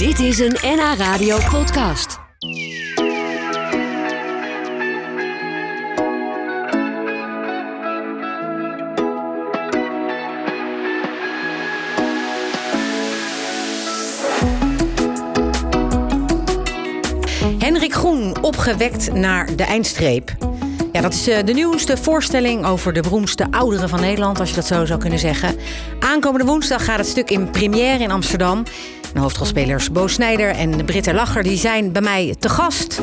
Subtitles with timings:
[0.00, 2.18] Dit is een NH Radio podcast.
[17.58, 20.36] Hendrik Groen, opgewekt naar de eindstreep.
[20.92, 24.54] Ja, dat is eh, de nieuwste voorstelling over de beroemdste ouderen van Nederland, als je
[24.54, 25.56] dat zo zou kunnen zeggen.
[25.98, 28.64] Aankomende woensdag gaat het stuk in première in Amsterdam.
[29.12, 33.00] De hoofdrolspelers Bo Snijder en Britta Lacher die zijn bij mij te gast.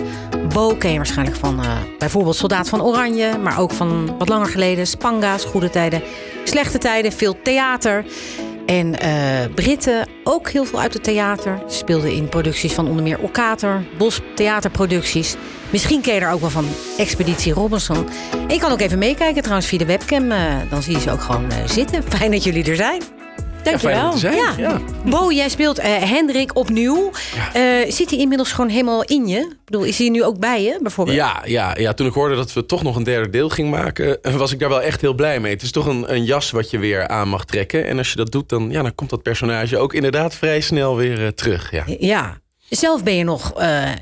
[0.53, 4.47] Bo ken je waarschijnlijk van eh, bijvoorbeeld Soldaat van Oranje, maar ook van wat langer
[4.47, 6.01] geleden Spanga's, Goede Tijden,
[6.43, 8.05] Slechte Tijden, veel theater.
[8.65, 9.09] En eh
[9.55, 11.61] Britten ook heel veel uit het theater.
[11.69, 15.35] Ze speelden in producties van onder meer Orkater, Bos Theaterproducties.
[15.69, 16.65] Misschien ken je er ook wel van
[16.97, 18.07] Expeditie Robinson.
[18.47, 20.31] En je kan ook even meekijken trouwens via de webcam.
[20.31, 22.03] eh, dan zie je ze ook gewoon zitten.
[22.03, 23.16] Fijn dat jullie er zijn.
[24.15, 24.35] Zijn.
[24.35, 24.53] Ja.
[24.57, 24.81] Ja.
[25.05, 27.11] Bo, jij speelt eh, Hendrik opnieuw.
[27.53, 29.39] Eh, zit hij inmiddels gewoon helemaal in je?
[29.39, 31.17] Ik bedoel, is hij nu ook bij je bijvoorbeeld?
[31.17, 34.21] Ja, ja, ja, toen ik hoorde dat we toch nog een derde deel gingen maken,
[34.21, 35.53] eh, was ik daar wel echt heel blij mee.
[35.53, 37.87] Het is toch een, een jas wat je weer aan mag trekken.
[37.87, 40.95] En als je dat doet, dan, ja, dan komt dat personage ook inderdaad vrij snel
[40.95, 41.71] weer terug.
[41.71, 41.83] Ja.
[41.99, 42.37] Ja.
[42.69, 43.53] Zelf ben je nog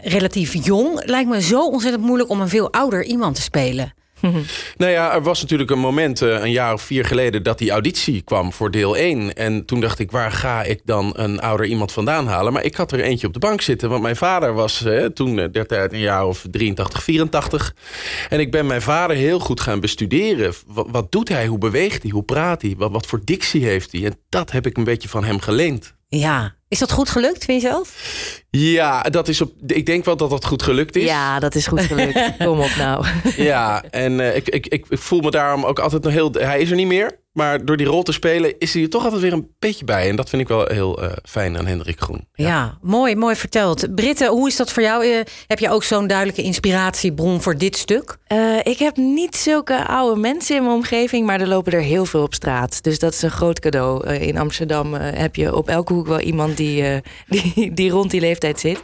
[0.03, 1.01] relatief jong.
[1.05, 3.93] Lijkt me zo ontzettend moeilijk om een veel ouder iemand te spelen.
[4.77, 7.71] Nou ja, er was natuurlijk een moment, eh, een jaar of vier geleden, dat die
[7.71, 9.33] auditie kwam voor deel 1.
[9.33, 12.53] En toen dacht ik, waar ga ik dan een ouder iemand vandaan halen?
[12.53, 15.39] Maar ik had er eentje op de bank zitten, want mijn vader was eh, toen
[15.39, 17.75] eh, der tijd een jaar of 83, 84.
[18.29, 20.53] En ik ben mijn vader heel goed gaan bestuderen.
[20.67, 21.47] Wat, wat doet hij?
[21.47, 22.11] Hoe beweegt hij?
[22.11, 22.75] Hoe praat hij?
[22.77, 24.05] Wat, wat voor dictie heeft hij?
[24.05, 25.93] En dat heb ik een beetje van hem geleend.
[26.19, 26.55] Ja.
[26.67, 27.93] Is dat goed gelukt, vind je zelf?
[28.49, 31.03] Ja, dat is op, ik denk wel dat dat goed gelukt is.
[31.03, 32.19] Ja, dat is goed gelukt.
[32.45, 33.05] Kom op nou.
[33.37, 36.31] Ja, en eh, ik, ik, ik, ik voel me daarom ook altijd nog heel...
[36.31, 38.59] Hij is er niet meer, maar door die rol te spelen...
[38.59, 40.09] is hij er toch altijd weer een beetje bij.
[40.09, 42.27] En dat vind ik wel heel eh, fijn aan Hendrik Groen.
[42.33, 42.77] Ja.
[42.81, 43.95] mooi, mooi verteld.
[43.95, 45.05] Britte, hoe is dat voor jou?
[45.05, 48.17] Eh, heb je ook zo'n duidelijke inspiratiebron voor dit stuk?
[48.35, 52.05] Eh, ik heb niet zulke oude mensen in mijn omgeving, maar er lopen er heel
[52.05, 52.83] veel op straat.
[52.83, 54.07] Dus dat is een groot cadeau.
[54.13, 57.01] In Amsterdam eh, heb je op elke hoek wel iemand die, eh,
[57.53, 58.79] die, die rond die leeftijd zit.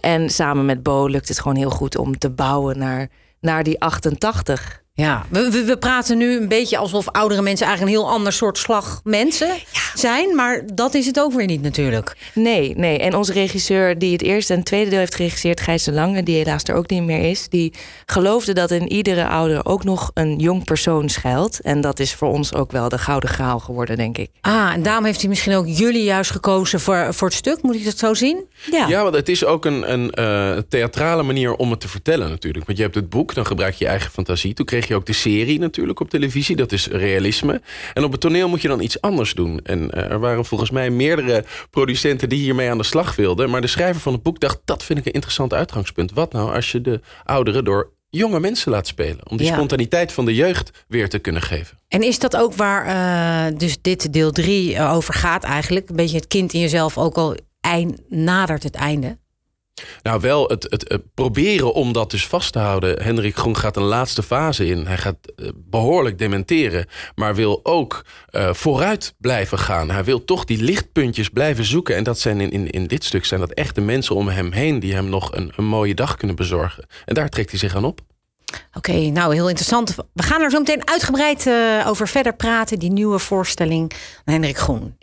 [0.00, 3.08] En samen met Bo lukt het gewoon heel goed om te bouwen naar,
[3.40, 4.84] naar die 88.
[4.96, 8.32] Ja, we, we, we praten nu een beetje alsof oudere mensen eigenlijk een heel ander
[8.32, 9.50] soort slag mensen
[9.94, 10.34] zijn.
[10.34, 12.16] Maar dat is het ook weer niet natuurlijk.
[12.34, 12.98] Nee, nee.
[12.98, 16.36] En onze regisseur die het eerste en tweede deel heeft geregisseerd, Gijs de Lange, die
[16.36, 17.72] helaas er ook niet meer is, die
[18.06, 21.60] geloofde dat in iedere ouder ook nog een jong persoon schuilt.
[21.60, 24.30] En dat is voor ons ook wel de gouden graal geworden, denk ik.
[24.40, 27.62] Ah, en daarom heeft hij misschien ook jullie juist gekozen voor, voor het stuk.
[27.62, 28.44] Moet ik dat zo zien?
[28.70, 32.66] Ja, want het is ook een, een eh, theatrale manier om het te vertellen natuurlijk.
[32.66, 34.54] Want je hebt het boek, dan gebruik je je eigen fantasie.
[34.54, 36.56] Toen kreeg je ook de serie natuurlijk op televisie.
[36.56, 37.60] Dat is realisme.
[37.94, 39.60] En op het toneel moet je dan iets anders doen.
[39.62, 43.50] En eh, er waren volgens mij meerdere producenten die hiermee aan de slag wilden.
[43.50, 46.12] Maar de schrijver van het boek dacht, dat vind ik een interessant uitgangspunt.
[46.12, 49.30] Wat nou als je de ouderen door jonge mensen laat spelen?
[49.30, 49.52] Om die Ja.
[49.54, 51.78] spontaniteit van de jeugd weer te kunnen geven.
[51.88, 55.88] En is dat ook waar eh, dus dit deel 3 over gaat eigenlijk?
[55.88, 59.18] Een beetje het kind in jezelf ook al eind, nadert het einde.
[60.02, 63.02] Nou, wel het, het, proberen om dat dus vast te houden.
[63.02, 64.86] Hendrik Groen gaat een laatste fase in.
[64.86, 69.90] Hij gaat eh, behoorlijk dementeren, maar wil ook eh, vooruit blijven gaan.
[69.90, 71.96] Hij wil toch die lichtpuntjes blijven zoeken.
[71.96, 74.80] En dat zijn in, in, in dit stuk zijn dat echte mensen om hem heen
[74.80, 76.86] die hem nog een, een mooie dag kunnen bezorgen.
[77.04, 78.00] En daar trekt hij zich aan op.
[78.72, 79.94] Oké, nou heel interessant.
[80.12, 82.78] We gaan er zo meteen uitgebreid eh, over verder praten.
[82.78, 83.92] Die nieuwe voorstelling
[84.24, 84.96] van Hendrik Groen.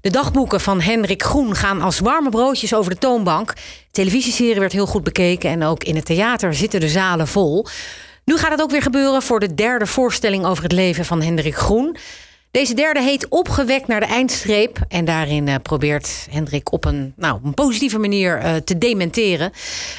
[0.00, 3.54] De dagboeken van Hendrik Groen gaan als warme broodjes over de toonbank.
[3.54, 7.66] De televisieserie werd heel goed bekeken en ook in het theater zitten de zalen vol.
[8.24, 11.56] Nu gaat het ook weer gebeuren voor de derde voorstelling over het leven van Hendrik
[11.56, 11.96] Groen.
[12.50, 14.78] Deze derde heet Opgewekt naar de eindstreep.
[14.88, 19.52] En daarin eh, probeert Hendrik op een, nou, een positieve manier eh, te dementeren.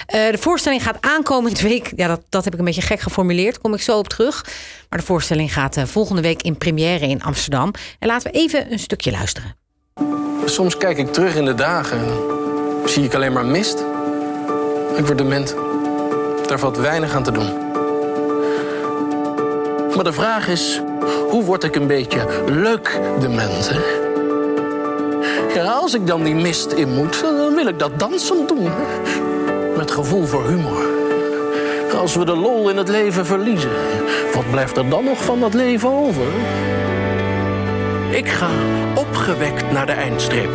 [0.06, 1.92] Eh, de voorstelling gaat aankomende week.
[1.96, 3.60] Ja, dat, dat heb ik een beetje gek geformuleerd.
[3.60, 4.46] Kom ik zo op terug.
[4.90, 7.74] Maar de voorstelling gaat volgende week in première in Amsterdam.
[8.00, 9.59] En laten we even een stukje luisteren.
[10.50, 13.80] Soms kijk ik terug in de dagen en zie ik alleen maar mist.
[14.96, 15.56] Ik word dement.
[16.48, 17.58] Daar valt weinig aan te doen.
[19.96, 20.82] Maar de vraag is,
[21.30, 23.80] hoe word ik een beetje leuk dement, hè?
[25.62, 28.72] Als ik dan die mist in moet, dan wil ik dat dansend doen.
[29.78, 30.88] Met gevoel voor humor.
[32.00, 33.72] Als we de lol in het leven verliezen,
[34.34, 36.28] wat blijft er dan nog van dat leven over?
[38.12, 38.50] Ik ga
[38.96, 40.50] opgewekt naar de eindstreep.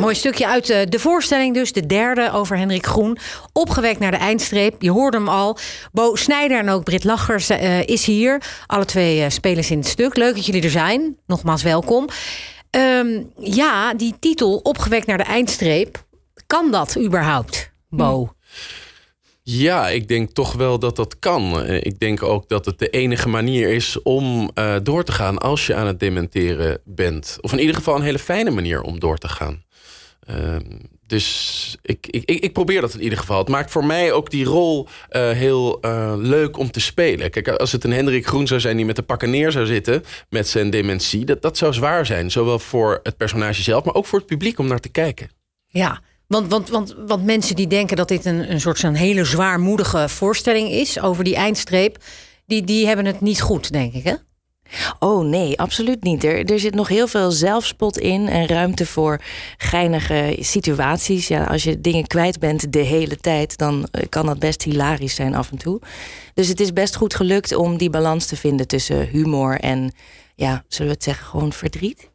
[0.00, 3.18] Mooi stukje uit eh, de voorstelling dus, de derde over Hendrik Groen.
[3.52, 5.58] Opgewekt naar de eindstreep, je hoorde hem al.
[5.92, 8.42] Bo Snijder en ook Britt Lachers eh, is hier.
[8.66, 10.16] Alle twee eh, spelers in het stuk.
[10.16, 11.16] Leuk dat jullie er zijn.
[11.26, 12.08] Nogmaals welkom.
[12.70, 16.04] Ehm, ja, die titel, opgewekt naar de eindstreep.
[16.46, 18.34] Kan dat überhaupt, Bo?
[19.48, 21.62] Ja, ik denk toch wel dat dat kan.
[21.62, 25.38] Eh, Ik denk ook dat het de enige manier is om eh, door te gaan
[25.38, 27.38] als je aan het dementeren bent.
[27.40, 29.64] Of in ieder geval een hele fijne manier om door te gaan.
[30.26, 30.60] Ehm,
[31.06, 33.38] dus ik, ik, ik probeer dat in ieder geval.
[33.38, 35.78] Het maakt voor mij ook die rol eh, heel
[36.16, 37.30] leuk om te spelen.
[37.30, 40.04] Kijk, als het een Hendrik Groen zou zijn die met de pakken neer zou zitten
[40.28, 42.30] met zijn dementie, dat, dat zou zwaar zijn.
[42.30, 45.30] Zowel voor het personage zelf, maar ook voor het publiek om naar te kijken.
[45.66, 49.24] Ja, want, want, want, want mensen die denken dat dit een, een soort van hele
[49.24, 51.98] zwaarmoedige voorstelling is over die eindstreep,
[52.46, 54.04] die, die hebben het niet goed, denk ik.
[54.04, 54.14] Hè?
[54.98, 56.24] Oh nee, absoluut niet.
[56.24, 59.20] Er, er zit nog heel veel zelfspot in en ruimte voor
[59.56, 61.28] geinige situaties.
[61.28, 65.14] Ja, als je dingen kwijt bent de hele tijd, dan eh, kan dat best hilarisch
[65.14, 65.80] zijn af en toe.
[66.34, 69.92] Dus het is best goed gelukt om die balans te vinden tussen humor en,
[70.34, 72.10] ja, zullen we het zeggen, gewoon verdriet.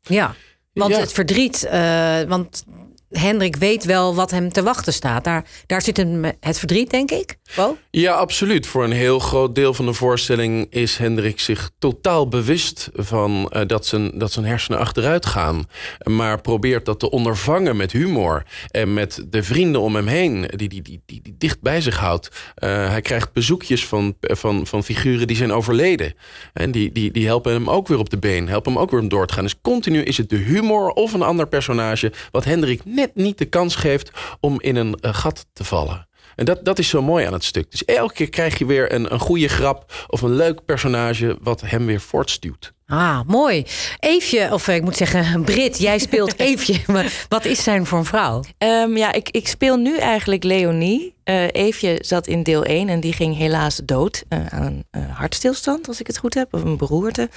[0.00, 0.34] Ja,
[0.72, 1.00] want Ja.
[1.00, 2.64] het verdriet, eh, want
[3.10, 5.24] Hendrik weet wel wat hem te wachten staat.
[5.24, 7.36] Daar, daar zit hem het verdriet, denk ik.
[7.56, 7.76] Bo?
[7.90, 8.66] Ja, absoluut.
[8.66, 13.66] Voor een heel groot deel van de voorstelling is Hendrik zich totaal bewust van eh,
[13.66, 15.64] dat, zijn, dat zijn hersenen achteruit gaan.
[16.04, 18.42] Maar probeert dat te ondervangen met humor.
[18.70, 21.98] En met de vrienden om hem heen, die die, die, die, die dicht bij zich
[21.98, 22.28] houdt.
[22.54, 26.14] Eh, hij krijgt bezoekjes van, van, van figuren die zijn overleden.
[26.52, 29.00] En die, die, die helpen hem ook weer op de been, helpen hem ook weer
[29.00, 29.42] om door te gaan.
[29.42, 33.44] Dus continu is het de humor of een ander personage wat Hendrik net niet de
[33.44, 34.10] kans geeft
[34.40, 36.08] om in een eh, gat te vallen.
[36.36, 37.70] En dat, dat is zo mooi aan het stuk.
[37.70, 41.60] Dus elke keer krijg je weer een, een goede grap of een leuk personage wat
[41.60, 42.72] hem weer voortstuwt.
[42.86, 43.64] Ah, mooi.
[43.98, 46.80] Eefje, of eh, ik moet zeggen, Brit, jij speelt Eefje.
[46.86, 48.42] Maar wat is zijn voor een vrouw?
[48.58, 51.15] Ehm, ja, ik, ik speel nu eigenlijk Leonie.
[51.26, 55.16] Eh Eefje zat in deel 1 en die ging helaas dood eh, aan een eh,
[55.18, 57.28] hartstilstand, als ik het goed heb, of een beroerte.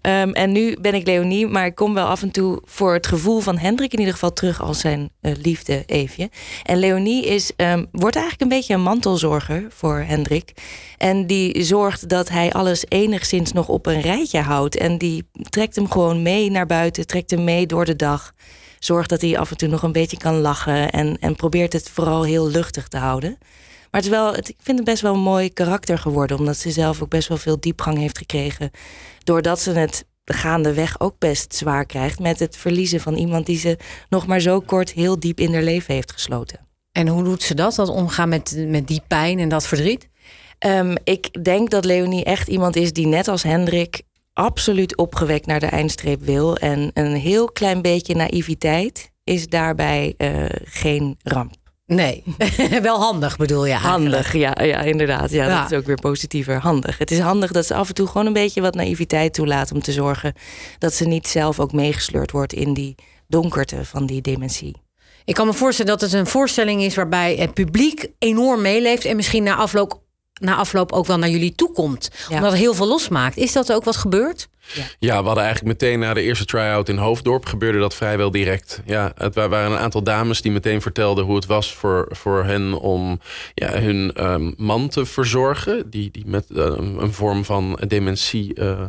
[0.00, 3.06] Ehm, en nu ben ik Leonie, maar ik kom wel af en toe voor het
[3.06, 6.30] gevoel van Hendrik in ieder geval terug als zijn liefde Eefje.
[6.62, 10.52] En Leonie is, ehm, wordt eigenlijk een beetje een mantelzorger voor Hendrik.
[10.98, 14.76] En die zorgt dat hij alles enigszins nog op een rijtje houdt.
[14.76, 18.32] En die trekt hem gewoon mee naar buiten, trekt hem mee door de dag.
[18.86, 20.90] Zorgt dat hij af en toe nog een beetje kan lachen.
[20.90, 23.36] En, en probeert het vooral heel luchtig te houden.
[23.90, 26.38] Maar het is wel, het, ik vind het best wel een mooi karakter geworden.
[26.38, 28.70] Omdat ze zelf ook best wel veel diepgang heeft gekregen.
[29.24, 32.18] Doordat ze het gaandeweg ook best zwaar krijgt.
[32.18, 33.78] Met het verliezen van iemand die ze
[34.08, 36.58] nog maar zo kort heel diep in haar leven heeft gesloten.
[36.92, 37.74] En hoe doet ze dat?
[37.74, 40.08] Dat omgaan met, met die pijn en dat verdriet?
[40.58, 44.02] Ehm, ik denk dat Leonie echt iemand is die net als Hendrik
[44.36, 46.56] absoluut opgewekt naar de eindstreep wil.
[46.56, 51.54] En een heel klein beetje naïviteit is daarbij eh, geen ramp.
[51.86, 52.24] Nee,
[52.82, 54.14] wel handig bedoel je eigenlijk.
[54.14, 55.30] Handig, ja, ja inderdaad.
[55.30, 55.60] Ja, Ja.
[55.60, 56.60] Dat is ook weer positiever.
[56.60, 56.98] Handig.
[56.98, 59.82] Het is handig dat ze af en toe gewoon een beetje wat naïviteit toelaat om
[59.82, 60.32] te zorgen
[60.78, 62.94] dat ze niet zelf ook meegesleurd wordt in die
[63.28, 64.76] donkerte van die dementie.
[65.24, 69.16] Ik kan me voorstellen dat het een voorstelling is waarbij het publiek enorm meeleeft en
[69.16, 70.00] misschien na afloop,
[70.40, 72.10] na afloop ook wel naar jullie toe komt.
[72.28, 72.34] Ja.
[72.34, 73.36] Omdat het heel veel losmaakt.
[73.36, 74.48] Is dat ook wat gebeurd?
[74.98, 78.80] Ja, we hadden eigenlijk meteen na de eerste try-out in Hoofddorp gebeurde dat vrijwel direct.
[78.84, 82.44] Ja, het wa- waren een aantal dames die meteen vertelden hoe het was voor, voor
[82.44, 83.20] hen om
[83.54, 85.90] ja, hun ehm, man te verzorgen.
[85.90, 86.64] Die, die met eh,
[86.98, 88.80] een vorm van dementie eh,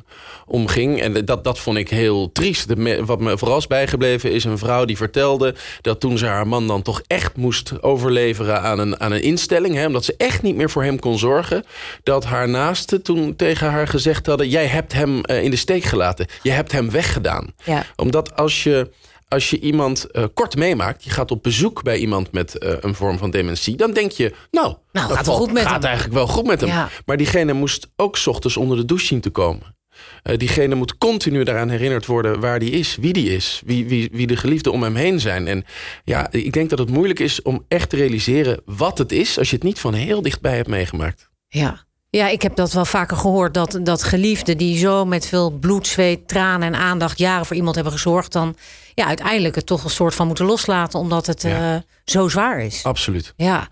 [0.45, 1.01] omging.
[1.01, 2.67] En dat, dat vond ik heel triest.
[2.67, 6.47] De wat me vooral is bijgebleven is een vrouw die vertelde dat toen ze haar
[6.47, 9.75] man dan toch echt moest overleveren aan een, aan een instelling.
[9.75, 11.63] Hè, omdat ze echt niet meer voor hem kon zorgen.
[12.03, 15.83] Dat haar naasten toen tegen haar gezegd hadden: Jij hebt hem eh, in de steek
[15.83, 16.25] gelaten.
[16.41, 17.53] Je hebt hem weggedaan.
[17.63, 17.85] Ja.
[17.95, 18.91] Omdat als je,
[19.27, 22.95] als je iemand eh, kort meemaakt, je gaat op bezoek bij iemand met eh, een
[22.95, 25.83] vorm van dementie, dan denk je, nou, dat gaat wel goed met gaat hem.
[25.83, 26.69] eigenlijk wel goed met hem.
[26.69, 26.89] Ja.
[27.05, 29.75] Maar diegene moest ook 's ochtends onder de douche zien te komen.
[30.23, 34.09] Eh, diegene moet continu daaraan herinnerd worden waar die is, wie die is, wie, wie,
[34.11, 35.47] wie de geliefden om hem heen zijn.
[35.47, 35.65] En
[36.03, 39.49] ja, ik denk dat het moeilijk is om echt te realiseren wat het is als
[39.49, 41.29] je het niet van heel dichtbij hebt meegemaakt.
[41.47, 41.85] Ja.
[42.09, 43.53] Ja, ik heb dat wel vaker gehoord.
[43.53, 47.75] Dat, dat geliefden die zo met veel bloed, zweet, tranen en aandacht jaren voor iemand
[47.75, 48.31] hebben gezorgd.
[48.31, 48.55] Dan
[48.93, 50.99] ja, uiteindelijk het toch een soort van moeten loslaten.
[50.99, 51.73] Omdat het Ja.
[51.75, 52.83] eh, zo zwaar is.
[52.83, 53.33] Absoluut.
[53.35, 53.67] Ja.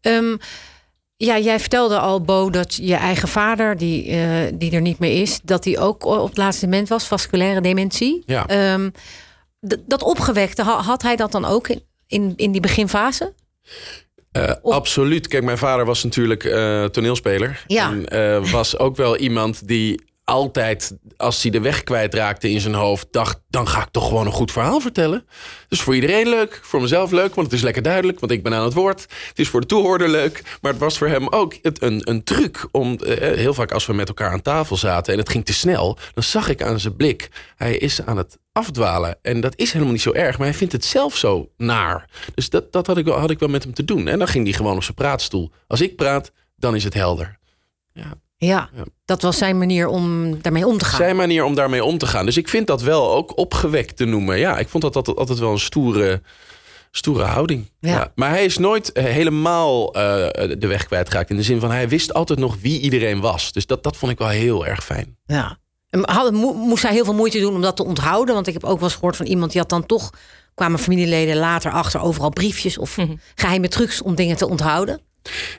[0.00, 0.36] Ehm,
[1.16, 5.20] ja, jij vertelde al, Bo, dat je eigen vader, die, eh, die er niet meer
[5.22, 8.22] is, dat hij ook op het laatste moment was, vasculaire dementie.
[8.26, 8.46] Ja.
[8.46, 8.90] Ehm,
[9.86, 13.34] dat opgewekte, ha- had hij dat dan ook in, in, in die beginfase?
[14.32, 15.28] Eh, Of- Absoluut.
[15.28, 17.64] Kijk, mijn vader was natuurlijk eh, toneelspeler.
[17.66, 17.90] Ja.
[17.90, 22.74] En eh, was ook wel iemand die altijd, als hij de weg kwijtraakte in zijn
[22.74, 25.26] hoofd, dacht: dan ga ik toch gewoon een goed verhaal vertellen.
[25.68, 28.54] Dus voor iedereen leuk, voor mezelf leuk, want het is lekker duidelijk, want ik ben
[28.54, 29.00] aan het woord.
[29.28, 32.68] Het is voor de toehoorder leuk, maar het was voor hem ook een, een truc
[32.70, 32.96] om.
[32.96, 35.98] eh, heel vaak als we met elkaar aan tafel zaten en het ging te snel,
[36.14, 39.18] dan zag ik aan zijn blik: hij is aan het afdwalen.
[39.22, 42.08] En dat is helemaal niet zo erg, maar hij vindt het zelf zo naar.
[42.34, 44.08] Dus dat, dat had, ik wel, had ik wel met hem te doen.
[44.08, 45.50] En dan ging hij gewoon op zijn praatstoel.
[45.66, 47.38] Als ik praat, dan is het helder.
[47.92, 48.12] Ja,
[49.04, 50.96] dat was zijn manier om daarmee om te gaan.
[50.98, 52.24] Zijn manier om daarmee om te gaan.
[52.26, 54.38] Dus ik vind dat wel ook opgewekt te noemen.
[54.38, 56.22] Ja, ik vond dat altijd, altijd wel een stoere,
[56.90, 57.70] stoere houding.
[57.80, 58.12] Ja.
[58.14, 60.00] Maar hij is nooit eh, helemaal eh,
[60.58, 61.30] de weg kwijtgeraakt.
[61.30, 63.52] In de zin van hij wist altijd nog wie iedereen was.
[63.52, 65.16] Dus dat, dat vond ik wel heel erg fijn.
[65.26, 65.58] Ja.
[65.90, 68.34] En Had, mo- moest hij heel veel moeite doen om dat te onthouden?
[68.34, 70.10] Want ik heb ook wel eens gehoord van iemand die had dan toch...
[70.54, 72.96] kwamen familieleden later achter overal briefjes of
[73.34, 75.00] geheime trucs om dingen te onthouden.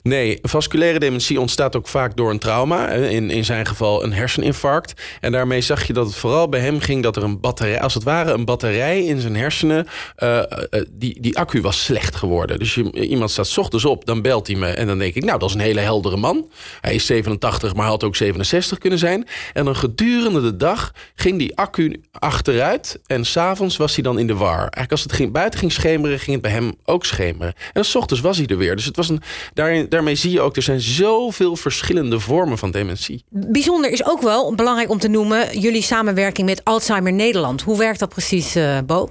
[0.04, 2.88] Nee, vasculaire dementie ontstaat ook vaak door een trauma.
[2.88, 5.02] In, in zijn geval een herseninfarct.
[5.20, 7.94] En daarmee zag je dat het vooral bij hem ging dat er een batterij, als
[7.94, 10.46] het ware een batterij in zijn hersenen, eh, eh,
[10.92, 12.60] die, die accu was slecht geworden.
[12.60, 15.50] Dus iemand staat ochtends op, dan belt hij me en dan denk ik, nou, dat
[15.50, 16.50] is een hele heldere man.
[16.82, 19.28] Hij is 87, maar had ook 67 kunnen zijn.
[19.54, 24.28] En dan gedurende de dag ging die accu achteruit en s'avonds was hij dan in
[24.28, 24.60] de war.
[24.60, 27.54] Eigenlijk als het ging, buiten ging schemeren, ging het bij hem ook schemeren.
[27.74, 28.76] En 's ochtends was hij er weer.
[28.76, 29.22] Dus het was een,
[29.54, 33.26] daarin, daarmee zie je ook, er zijn zoveel verschillende vormen van dementie.
[33.30, 35.60] Bijzonder is ook wel belangrijk om te noemen...
[35.60, 37.62] jullie samenwerking met Alzheimer Nederland.
[37.62, 39.10] Hoe werkt dat precies, eh, Bo?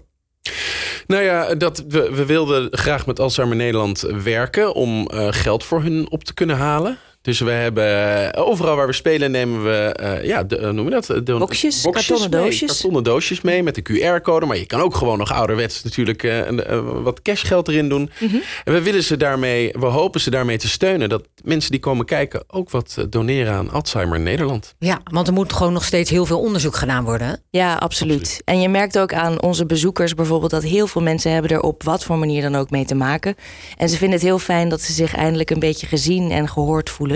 [1.07, 5.83] Nou ja, dat, we, we wilden graag met Alzheimer Nederland werken om eh, geld voor
[5.83, 6.99] hun op te kunnen halen.
[7.23, 10.91] Dus we hebben eh, overal waar we spelen nemen we, eh, ja, de, noem je
[10.91, 11.07] dat?
[11.07, 12.71] De, Boxjes, kartonnen mee, doosjes.
[12.71, 14.47] kartonnen doosjes mee met de QR-code.
[14.47, 16.33] Maar je kan ook gewoon nog ouderwets natuurlijk
[17.03, 18.11] wat cashgeld erin doen.
[18.19, 18.37] Mhm.
[18.65, 21.09] En we willen ze daarmee, we hopen ze daarmee te steunen.
[21.09, 24.75] Dat mensen die komen kijken ook wat doneren aan Alzheimer Nederland.
[24.79, 27.27] Ja, want er moet gewoon nog steeds heel veel onderzoek gedaan worden.
[27.27, 27.35] hè?
[27.51, 28.43] Ja, absoluut.
[28.45, 31.83] En je merkt ook aan onze bezoekers bijvoorbeeld dat heel veel mensen hebben er op
[31.83, 33.35] wat voor manier dan ook mee te maken.
[33.77, 36.91] En ze vinden het heel fijn dat ze zich eindelijk een beetje gezien en gehoord
[36.91, 37.10] voelen.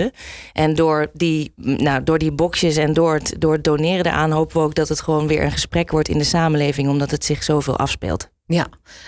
[0.53, 4.57] En door die, nou, door die boxjes en door het, door het doneren eraan hopen
[4.57, 7.43] we ook dat het gewoon weer een gesprek wordt in de samenleving, omdat het zich
[7.43, 8.33] zoveel afspeelt.
[8.47, 8.67] Ja,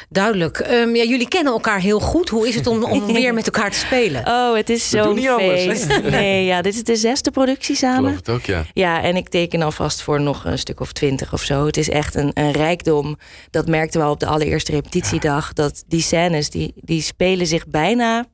[0.10, 0.58] duidelijk.
[0.60, 2.29] Ehm, ja, jullie kennen elkaar heel goed.
[2.29, 4.27] Hoe is het om, om weer met elkaar te spelen?
[4.27, 6.01] Oh, het is zo'n niet anders, feest.
[6.10, 7.98] Nee, ja, dit is de zesde productie Ik samen.
[7.98, 8.65] geloof het ook, ja.
[8.74, 11.65] Ja, en ik teken alvast voor nog een stuk of twintig of zo.
[11.65, 13.17] Het is echt een, een rijkdom.
[13.50, 15.53] Dat merkten we al op de allereerste repetitiedag.
[15.53, 18.25] Dat die scènes, die, die spelen zich bijna...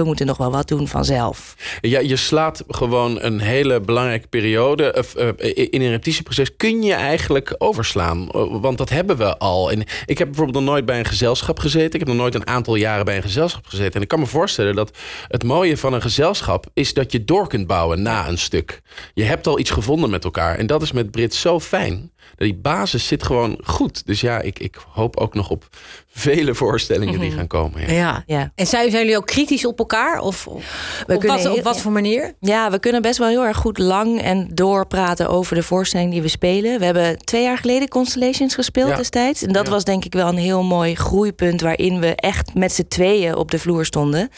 [0.00, 1.54] We moeten nog wel wat doen vanzelf.
[1.80, 4.94] Ja, je slaat gewoon een hele belangrijke periode.
[4.98, 8.30] of, eh, in een repetitieproces kun je eigenlijk overslaan.
[8.30, 9.70] Eh, Want dat hebben we al.
[9.70, 11.92] En ik heb bijvoorbeeld nog nooit bij een gezelschap gezeten.
[11.92, 13.94] Ik heb nog nooit een aantal jaren bij een gezelschap gezeten.
[13.94, 17.48] En ik kan me voorstellen dat het mooie van een gezelschap is dat je door
[17.48, 18.80] kunt bouwen na een stuk.
[19.14, 20.56] Je hebt al iets gevonden met elkaar.
[20.58, 22.10] En dat is met Brit zo fijn.
[22.36, 24.06] Die basis zit gewoon goed.
[24.06, 25.68] Dus ja, ik, ik hoop ook nog op
[26.12, 27.80] vele voorstellingen die gaan komen.
[27.80, 27.92] Ja.
[27.92, 28.22] Ja.
[28.26, 28.52] Ja.
[28.54, 30.20] En zijn, zijn jullie ook kritisch op elkaar?
[30.20, 32.32] Of, of We op, kunnen wat, op wat voor manier?
[32.40, 36.22] Ja, we kunnen best wel heel erg goed lang en doorpraten over de voorstelling die
[36.22, 36.78] we spelen.
[36.78, 38.96] We hebben twee jaar geleden Constellations gespeeld Ja.
[38.96, 39.42] destijds.
[39.42, 39.70] En dat Ja.
[39.72, 43.50] was denk ik wel een heel mooi groeipunt waarin we echt met z'n tweeën op
[43.50, 44.28] de vloer stonden.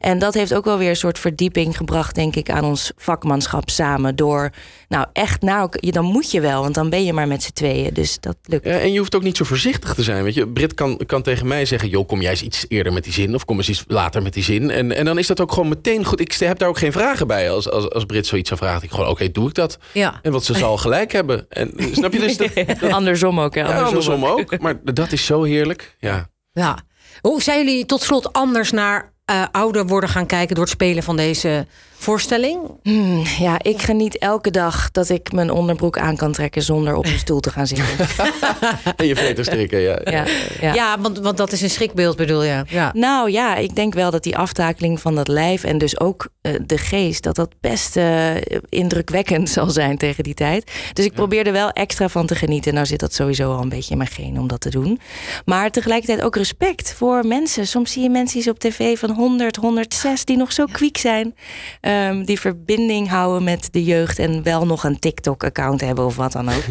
[0.00, 3.70] En dat heeft ook wel weer een soort verdieping gebracht, denk ik, aan ons vakmanschap
[3.70, 4.16] samen.
[4.16, 4.50] Door,
[4.88, 7.94] nou echt, nou, dan moet je wel, want dan ben je maar met z'n tweeën.
[7.94, 8.64] Dus dat lukt.
[8.64, 10.24] Ja, en je hoeft ook niet zo voorzichtig te zijn.
[10.24, 13.04] Weet je, Brit kan, kan tegen mij zeggen: joh, kom jij eens iets eerder met
[13.04, 13.34] die zin.
[13.34, 14.70] Of kom eens iets later met die zin.
[14.70, 16.20] En, en dan is dat ook gewoon meteen goed.
[16.20, 17.50] Ik heb daar ook geen vragen bij.
[17.50, 19.78] Als, als, als Brit zoiets zou vragen, ik gewoon: oké, doe ik dat.
[19.92, 20.18] Ja.
[20.22, 21.46] En wat ze zal gelijk hebben.
[21.48, 22.36] En, snap je dus?
[22.36, 23.60] Dat, andersom ook, hè?
[23.60, 24.58] ja, andersom ook.
[24.58, 25.96] Maar dat is zo heerlijk.
[25.98, 26.28] Ja.
[26.52, 26.78] Ja.
[27.20, 31.02] Hoe zijn jullie tot slot anders naar eh, ouder worden gaan kijken door het spelen
[31.02, 31.66] van deze
[32.00, 32.58] voorstelling?
[32.82, 37.06] Hmm, ja, ik geniet elke dag dat ik mijn onderbroek aan kan trekken zonder op
[37.06, 37.86] een stoel te gaan zitten.
[38.96, 39.80] En je veter strikken.
[39.80, 40.00] Ja.
[40.04, 40.26] Ja,
[40.60, 41.00] Ja, ja.
[41.00, 42.64] want, want dat is een schrikbeeld bedoel je.
[42.66, 42.90] Ja.
[42.94, 46.52] Nou ja, ik denk wel dat die aftakeling van dat lijf en dus ook eh,
[46.66, 48.30] de geest, dat dat best eh,
[48.68, 50.70] indrukwekkend zal zijn tegen die tijd.
[50.92, 52.74] Dus ik probeer er wel extra van te genieten.
[52.74, 55.00] Nou zit dat sowieso al een beetje in mijn genen om dat te doen.
[55.44, 57.66] Maar tegelijkertijd ook respect voor mensen.
[57.66, 61.34] Soms zie je mensen op tv van 100, 106 die nog zo kwiek zijn.
[61.90, 66.32] Ehm, die verbinding houden met de jeugd en wel nog een TikTok-account hebben of wat
[66.32, 66.62] dan ook.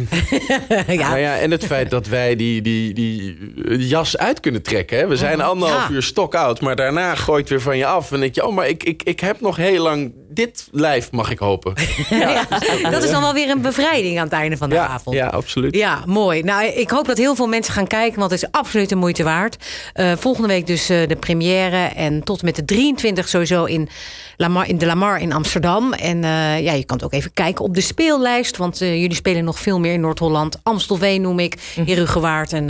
[0.86, 1.08] ja.
[1.08, 3.36] Nou ja, en het feit dat wij die, die, die
[3.78, 4.98] jas uit kunnen trekken.
[4.98, 5.06] Hè?
[5.06, 5.94] We zijn anderhalf Ja.
[5.94, 8.12] uur stokoud, maar daarna gooit weer van je af.
[8.12, 11.30] En denk je, oh, maar ik, ik, ik heb nog heel lang dit lijf, mag
[11.30, 11.74] ik hopen.
[12.10, 12.46] Ja,
[12.90, 15.16] dat is dan wel weer een bevrijding aan het einde van de ja, avond.
[15.16, 15.74] ja, absoluut.
[15.76, 16.42] Ja, mooi.
[16.42, 19.22] Nou, ik hoop dat heel veel mensen gaan kijken, want het is absoluut de moeite
[19.22, 19.56] waard.
[19.94, 23.88] Uh, volgende week dus uh, de première en tot met de 23 sowieso in,
[24.36, 25.92] Lamar, in de Lamar in Amsterdam.
[25.92, 29.44] En uh, ja, je kan het ook even kijken op de speellijst, want jullie spelen
[29.44, 30.58] nog veel meer in Noord-Holland.
[30.62, 32.66] Amstelveen noem ik, Herugewaard en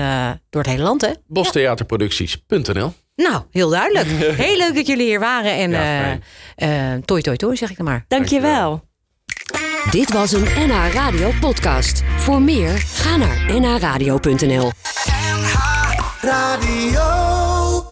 [0.51, 1.11] door het hele land, hè?
[1.27, 4.07] Bostheaterproducties.nl Nou, heel duidelijk.
[4.47, 5.53] Heel leuk dat jullie hier waren.
[5.53, 6.19] En ja,
[6.57, 8.05] uh, toi toi toi, zeg ik dan maar.
[8.09, 8.89] Dankjewel.
[9.91, 12.03] Dit was een NH Radio podcast.
[12.17, 14.71] Voor meer, ga naar nhradio.nl
[15.21, 15.55] NH
[16.21, 17.30] Radio